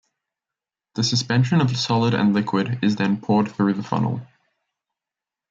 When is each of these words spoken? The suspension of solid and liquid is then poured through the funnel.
The 0.95 1.03
suspension 1.03 1.61
of 1.61 1.77
solid 1.77 2.15
and 2.15 2.33
liquid 2.33 2.79
is 2.81 2.95
then 2.95 3.21
poured 3.21 3.49
through 3.51 3.75
the 3.75 3.83
funnel. 3.83 4.21